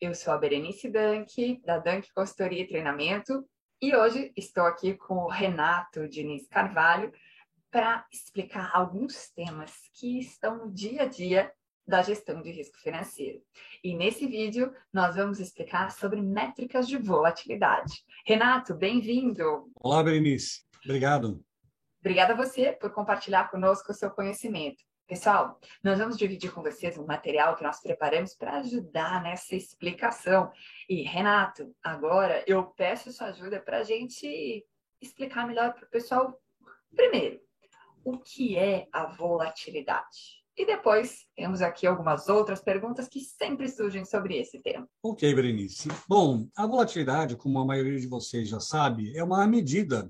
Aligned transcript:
Eu 0.00 0.14
sou 0.14 0.32
a 0.32 0.38
Berenice 0.38 0.88
Dank, 0.88 1.60
da 1.62 1.78
Dank 1.78 2.08
Consultoria 2.14 2.62
e 2.62 2.66
Treinamento, 2.66 3.46
e 3.78 3.94
hoje 3.94 4.32
estou 4.34 4.64
aqui 4.64 4.94
com 4.94 5.16
o 5.16 5.28
Renato 5.28 6.08
Diniz 6.08 6.48
Carvalho 6.48 7.12
para 7.70 8.06
explicar 8.10 8.70
alguns 8.72 9.28
temas 9.36 9.74
que 9.92 10.18
estão 10.18 10.56
no 10.56 10.72
dia 10.72 11.02
a 11.02 11.06
dia 11.06 11.52
da 11.86 12.00
gestão 12.00 12.40
de 12.40 12.50
risco 12.50 12.78
financeiro. 12.78 13.42
E 13.84 13.94
nesse 13.94 14.26
vídeo 14.26 14.72
nós 14.90 15.16
vamos 15.16 15.38
explicar 15.38 15.90
sobre 15.90 16.22
métricas 16.22 16.88
de 16.88 16.96
volatilidade. 16.96 18.02
Renato, 18.24 18.74
bem-vindo. 18.74 19.70
Olá, 19.74 20.02
Berenice. 20.02 20.62
Obrigado. 20.82 21.44
Obrigada 22.00 22.32
a 22.32 22.36
você 22.36 22.72
por 22.72 22.90
compartilhar 22.90 23.50
conosco 23.50 23.92
o 23.92 23.94
seu 23.94 24.10
conhecimento. 24.10 24.82
Pessoal, 25.10 25.58
nós 25.82 25.98
vamos 25.98 26.16
dividir 26.16 26.52
com 26.52 26.62
vocês 26.62 26.96
um 26.96 27.04
material 27.04 27.56
que 27.56 27.64
nós 27.64 27.80
preparamos 27.80 28.32
para 28.32 28.58
ajudar 28.58 29.20
nessa 29.20 29.56
explicação. 29.56 30.52
E, 30.88 31.02
Renato, 31.02 31.74
agora 31.82 32.44
eu 32.46 32.66
peço 32.66 33.10
sua 33.10 33.26
ajuda 33.26 33.58
para 33.58 33.78
a 33.78 33.82
gente 33.82 34.64
explicar 35.02 35.48
melhor 35.48 35.74
para 35.74 35.84
o 35.84 35.90
pessoal. 35.90 36.40
Primeiro, 36.94 37.40
o 38.04 38.18
que 38.18 38.56
é 38.56 38.86
a 38.92 39.06
volatilidade? 39.06 40.44
E 40.56 40.64
depois 40.64 41.26
temos 41.34 41.60
aqui 41.60 41.88
algumas 41.88 42.28
outras 42.28 42.60
perguntas 42.60 43.08
que 43.08 43.18
sempre 43.18 43.68
surgem 43.68 44.04
sobre 44.04 44.38
esse 44.38 44.60
tema. 44.62 44.88
Ok, 45.02 45.34
Berenice. 45.34 45.88
Bom, 46.08 46.46
a 46.56 46.68
volatilidade, 46.68 47.34
como 47.34 47.58
a 47.58 47.66
maioria 47.66 47.98
de 47.98 48.06
vocês 48.06 48.48
já 48.48 48.60
sabe, 48.60 49.12
é 49.16 49.24
uma 49.24 49.44
medida 49.44 50.08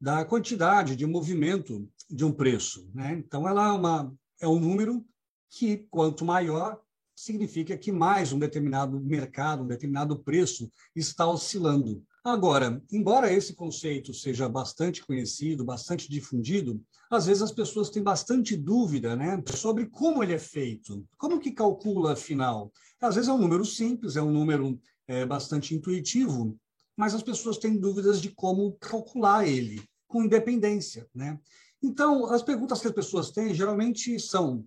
da 0.00 0.24
quantidade 0.24 0.94
de 0.94 1.04
movimento 1.04 1.90
de 2.08 2.24
um 2.24 2.30
preço. 2.30 2.88
Né? 2.94 3.14
Então, 3.14 3.48
ela 3.48 3.70
é 3.70 3.72
uma 3.72 4.14
é 4.40 4.48
um 4.48 4.58
número 4.58 5.04
que, 5.48 5.86
quanto 5.90 6.24
maior, 6.24 6.80
significa 7.14 7.76
que 7.78 7.90
mais 7.90 8.32
um 8.32 8.38
determinado 8.38 9.00
mercado, 9.00 9.62
um 9.62 9.66
determinado 9.66 10.18
preço 10.18 10.70
está 10.94 11.26
oscilando. 11.26 12.04
Agora, 12.22 12.82
embora 12.92 13.32
esse 13.32 13.54
conceito 13.54 14.12
seja 14.12 14.48
bastante 14.48 15.04
conhecido, 15.04 15.64
bastante 15.64 16.10
difundido, 16.10 16.82
às 17.10 17.26
vezes 17.26 17.42
as 17.42 17.52
pessoas 17.52 17.88
têm 17.88 18.02
bastante 18.02 18.56
dúvida 18.56 19.16
né, 19.16 19.42
sobre 19.54 19.86
como 19.86 20.22
ele 20.22 20.34
é 20.34 20.38
feito, 20.38 21.06
como 21.16 21.40
que 21.40 21.52
calcula 21.52 22.12
afinal. 22.12 22.70
Às 23.00 23.14
vezes 23.14 23.30
é 23.30 23.32
um 23.32 23.38
número 23.38 23.64
simples, 23.64 24.16
é 24.16 24.22
um 24.22 24.32
número 24.32 24.78
é, 25.06 25.24
bastante 25.24 25.74
intuitivo, 25.74 26.58
mas 26.96 27.14
as 27.14 27.22
pessoas 27.22 27.58
têm 27.58 27.78
dúvidas 27.78 28.20
de 28.20 28.30
como 28.30 28.72
calcular 28.72 29.46
ele 29.46 29.82
com 30.08 30.24
independência. 30.24 31.06
Né? 31.14 31.38
Então, 31.86 32.26
as 32.26 32.42
perguntas 32.42 32.80
que 32.80 32.88
as 32.88 32.92
pessoas 32.92 33.30
têm 33.30 33.54
geralmente 33.54 34.18
são: 34.18 34.66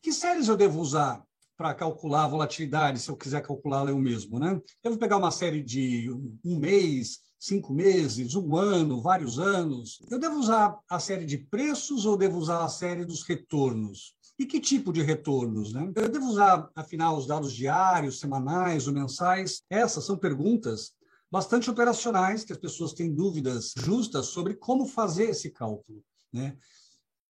que 0.00 0.10
séries 0.10 0.48
eu 0.48 0.56
devo 0.56 0.80
usar 0.80 1.22
para 1.58 1.74
calcular 1.74 2.24
a 2.24 2.28
volatilidade, 2.28 2.98
se 2.98 3.10
eu 3.10 3.16
quiser 3.16 3.42
calculá-la 3.42 3.90
eu 3.90 3.98
mesmo? 3.98 4.38
Né? 4.38 4.58
Eu 4.82 4.92
vou 4.92 4.98
pegar 4.98 5.18
uma 5.18 5.30
série 5.30 5.62
de 5.62 6.10
um 6.42 6.58
mês, 6.58 7.18
cinco 7.38 7.74
meses, 7.74 8.34
um 8.34 8.56
ano, 8.56 9.02
vários 9.02 9.38
anos. 9.38 9.98
Eu 10.10 10.18
devo 10.18 10.38
usar 10.38 10.78
a 10.88 10.98
série 10.98 11.26
de 11.26 11.36
preços 11.36 12.06
ou 12.06 12.16
devo 12.16 12.38
usar 12.38 12.64
a 12.64 12.68
série 12.68 13.04
dos 13.04 13.22
retornos? 13.24 14.16
E 14.38 14.46
que 14.46 14.58
tipo 14.58 14.90
de 14.90 15.02
retornos? 15.02 15.74
Né? 15.74 15.92
Eu 15.94 16.08
devo 16.08 16.26
usar, 16.26 16.70
afinal, 16.74 17.18
os 17.18 17.26
dados 17.26 17.52
diários, 17.52 18.18
semanais 18.18 18.88
ou 18.88 18.94
mensais? 18.94 19.60
Essas 19.68 20.06
são 20.06 20.16
perguntas 20.16 20.92
bastante 21.30 21.70
operacionais 21.70 22.42
que 22.42 22.52
as 22.54 22.58
pessoas 22.58 22.94
têm 22.94 23.14
dúvidas 23.14 23.74
justas 23.76 24.28
sobre 24.28 24.54
como 24.54 24.86
fazer 24.86 25.28
esse 25.28 25.50
cálculo. 25.50 26.02
Né? 26.34 26.56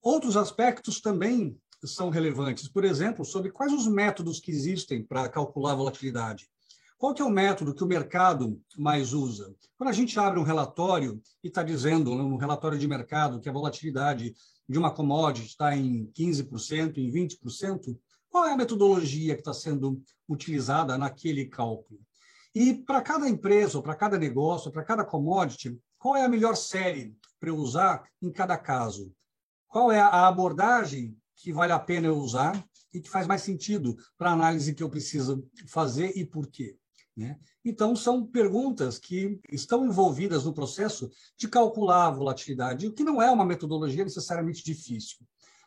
Outros 0.02 0.34
aspectos 0.34 0.98
também 0.98 1.58
são 1.84 2.08
relevantes, 2.08 2.66
por 2.66 2.84
exemplo, 2.84 3.22
sobre 3.22 3.50
quais 3.50 3.70
os 3.70 3.86
métodos 3.86 4.40
que 4.40 4.50
existem 4.50 5.04
para 5.04 5.28
calcular 5.28 5.72
a 5.72 5.76
volatilidade. 5.76 6.48
Qual 6.96 7.12
que 7.12 7.20
é 7.20 7.24
o 7.24 7.30
método 7.30 7.74
que 7.74 7.84
o 7.84 7.86
mercado 7.86 8.58
mais 8.78 9.12
usa? 9.12 9.54
Quando 9.76 9.90
a 9.90 9.92
gente 9.92 10.18
abre 10.18 10.40
um 10.40 10.44
relatório 10.44 11.20
e 11.42 11.48
está 11.48 11.62
dizendo, 11.62 12.14
no 12.14 12.38
relatório 12.38 12.78
de 12.78 12.88
mercado, 12.88 13.40
que 13.40 13.48
a 13.48 13.52
volatilidade 13.52 14.34
de 14.66 14.78
uma 14.78 14.90
commodity 14.90 15.48
está 15.48 15.76
em 15.76 16.06
15%, 16.18 16.96
em 16.96 17.10
20%, 17.10 17.98
qual 18.30 18.46
é 18.46 18.52
a 18.52 18.56
metodologia 18.56 19.34
que 19.34 19.42
está 19.42 19.52
sendo 19.52 20.02
utilizada 20.26 20.96
naquele 20.96 21.44
cálculo? 21.44 22.00
E 22.54 22.72
para 22.72 23.02
cada 23.02 23.28
empresa, 23.28 23.82
para 23.82 23.94
cada 23.94 24.16
negócio, 24.16 24.70
para 24.70 24.84
cada 24.84 25.04
commodity, 25.04 25.78
qual 25.98 26.16
é 26.16 26.24
a 26.24 26.28
melhor 26.28 26.56
série 26.56 27.14
para 27.44 27.50
eu 27.50 27.58
usar 27.58 28.08
em 28.22 28.32
cada 28.32 28.56
caso? 28.56 29.12
Qual 29.68 29.92
é 29.92 30.00
a 30.00 30.26
abordagem 30.26 31.14
que 31.36 31.52
vale 31.52 31.72
a 31.72 31.78
pena 31.78 32.06
eu 32.06 32.16
usar 32.16 32.66
e 32.90 33.02
que 33.02 33.10
faz 33.10 33.26
mais 33.26 33.42
sentido 33.42 33.94
para 34.16 34.30
a 34.30 34.32
análise 34.32 34.74
que 34.74 34.82
eu 34.82 34.88
preciso 34.88 35.46
fazer 35.66 36.16
e 36.16 36.24
por 36.24 36.46
quê? 36.46 36.78
Né? 37.14 37.38
Então, 37.62 37.94
são 37.94 38.26
perguntas 38.26 38.98
que 38.98 39.38
estão 39.52 39.84
envolvidas 39.84 40.46
no 40.46 40.54
processo 40.54 41.10
de 41.36 41.46
calcular 41.46 42.06
a 42.06 42.10
volatilidade, 42.10 42.86
o 42.86 42.94
que 42.94 43.04
não 43.04 43.20
é 43.20 43.30
uma 43.30 43.44
metodologia 43.44 44.04
necessariamente 44.04 44.64
difícil. 44.64 45.18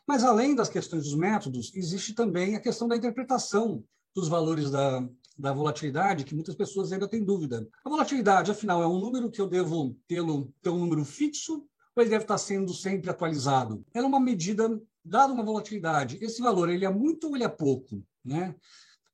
Mas, 0.04 0.24
além 0.24 0.56
das 0.56 0.68
questões 0.68 1.04
dos 1.04 1.14
métodos, 1.14 1.72
existe 1.76 2.12
também 2.12 2.56
a 2.56 2.60
questão 2.60 2.88
da 2.88 2.96
interpretação 2.96 3.84
dos 4.14 4.26
valores 4.26 4.68
da, 4.68 5.08
da 5.38 5.52
volatilidade, 5.52 6.24
que 6.24 6.34
muitas 6.34 6.54
pessoas 6.54 6.92
ainda 6.92 7.06
têm 7.06 7.24
dúvida. 7.24 7.66
A 7.84 7.88
volatilidade, 7.88 8.50
afinal, 8.50 8.82
é 8.82 8.86
um 8.86 8.98
número 8.98 9.30
que 9.30 9.40
eu 9.40 9.46
devo 9.46 9.96
ter, 10.08 10.20
ter 10.60 10.70
um 10.70 10.78
número 10.78 11.04
fixo 11.04 11.64
ou 11.94 12.02
ele 12.02 12.10
deve 12.10 12.24
estar 12.24 12.38
sendo 12.38 12.74
sempre 12.74 13.08
atualizado? 13.08 13.84
Ela 13.94 14.06
é 14.06 14.08
uma 14.08 14.20
medida, 14.20 14.68
dada 15.04 15.32
uma 15.32 15.44
volatilidade. 15.44 16.18
Esse 16.20 16.42
valor, 16.42 16.68
ele 16.68 16.84
é 16.84 16.90
muito 16.90 17.28
ou 17.28 17.36
ele 17.36 17.44
é 17.44 17.48
pouco? 17.48 18.02
Né? 18.24 18.54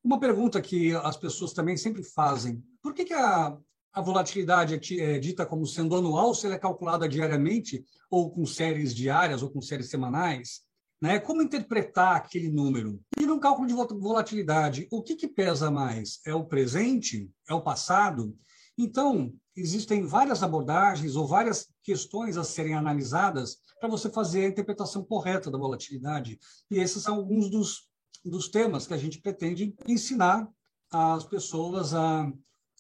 Uma 0.03 0.19
pergunta 0.19 0.61
que 0.63 0.95
as 0.95 1.17
pessoas 1.17 1.53
também 1.53 1.77
sempre 1.77 2.03
fazem, 2.03 2.63
por 2.83 2.95
que, 2.95 3.05
que 3.05 3.15
a, 3.15 3.57
a 3.93 4.01
volatilidade 4.01 4.75
é, 4.75 5.17
é 5.17 5.19
dita 5.19 5.45
como 5.45 5.67
sendo 5.67 5.95
anual 5.95 6.35
se 6.35 6.47
ela 6.47 6.55
é 6.55 6.59
calculada 6.59 7.09
diariamente 7.09 7.85
ou 8.11 8.31
com 8.31 8.47
séries 8.47 8.95
diárias 8.95 9.43
ou 9.43 9.51
com 9.51 9.61
séries 9.61 9.91
semanais? 9.91 10.63
Né? 11.05 11.19
Como 11.19 11.43
interpretar 11.43 12.17
aquele 12.17 12.49
número? 12.49 12.99
E 13.21 13.27
no 13.27 13.39
cálculo 13.39 13.69
de 13.69 13.75
volatilidade, 13.75 14.89
o 14.91 15.03
que, 15.03 15.15
que 15.15 15.29
pesa 15.29 15.71
mais? 15.71 16.19
É 16.25 16.35
o 16.35 16.47
presente? 16.47 17.31
É 17.47 17.53
o 17.53 17.61
passado? 17.61 18.35
Então, 18.79 19.31
existem 19.55 20.07
várias 20.07 20.43
abordagens 20.43 21.15
ou 21.15 21.27
várias 21.27 21.69
questões 21.83 22.39
a 22.39 22.43
serem 22.43 22.73
analisadas 22.73 23.59
para 23.79 23.91
você 23.91 24.09
fazer 24.09 24.47
a 24.47 24.49
interpretação 24.49 25.05
correta 25.05 25.51
da 25.51 25.59
volatilidade. 25.59 26.39
E 26.71 26.79
esses 26.79 27.03
são 27.03 27.17
alguns 27.17 27.51
dos, 27.51 27.87
dos 28.25 28.49
temas 28.49 28.87
que 28.87 28.95
a 28.95 28.99
gente 28.99 29.21
pretende 29.21 29.75
ensinar 29.87 30.49
as 30.91 31.23
pessoas 31.27 31.93
a 31.93 32.33